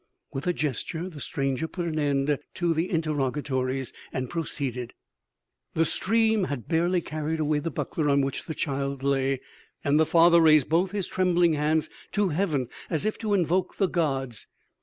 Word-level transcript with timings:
With 0.33 0.47
a 0.47 0.51
gesture 0.53 1.09
the 1.09 1.19
stranger 1.19 1.67
put 1.67 1.85
an 1.85 1.99
end 1.99 2.39
to 2.55 2.73
the 2.73 2.89
interrogatories, 2.89 3.93
and 4.11 4.31
proceeded: 4.31 4.93
"The 5.75 5.85
stream 5.85 6.45
had 6.45 6.67
barely 6.67 7.01
carried 7.01 7.39
away 7.39 7.59
the 7.59 7.69
buckler 7.69 8.09
on 8.09 8.21
which 8.21 8.47
the 8.47 8.55
child 8.55 9.03
lay, 9.03 9.41
than 9.83 9.97
the 9.97 10.05
father 10.07 10.41
raised 10.41 10.69
both 10.69 10.89
his 10.89 11.05
trembling 11.05 11.53
hands 11.53 11.87
to 12.13 12.29
heaven 12.29 12.67
as 12.89 13.05
if 13.05 13.19
to 13.19 13.35
invoke 13.35 13.77
the 13.77 13.87
gods. 13.87 14.47